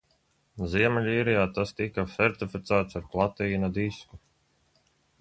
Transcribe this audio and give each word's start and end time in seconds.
Ziemeļīrijā 0.71 1.43
tas 1.59 1.75
tika 1.83 2.07
sertificēts 2.15 3.01
ar 3.03 3.09
platīna 3.15 3.73
disku. 3.81 4.23